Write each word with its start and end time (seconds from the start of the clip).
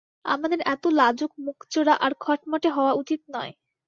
আমাদের 0.25 0.59
এত 0.67 0.83
লাজুক, 0.91 1.31
মুখচোরা 1.39 1.93
আর 2.01 2.11
খটমটে 2.19 2.69
হওয়া 2.69 2.93
উচিৎ 2.93 3.21
নয়। 3.33 3.51